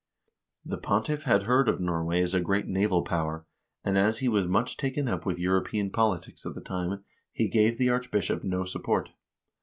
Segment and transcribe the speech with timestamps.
[0.65, 3.45] The Pontiff had heard of Nor way as a great naval power,
[3.83, 7.77] and as he was much taken up with European politics at the time, he gave
[7.77, 9.09] the archbishop no support.